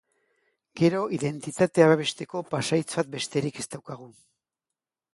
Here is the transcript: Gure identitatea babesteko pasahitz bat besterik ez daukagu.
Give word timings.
Gure 0.79 1.01
identitatea 1.17 1.91
babesteko 1.93 2.43
pasahitz 2.57 2.91
bat 3.03 3.15
besterik 3.19 3.65
ez 3.67 3.71
daukagu. 3.77 4.13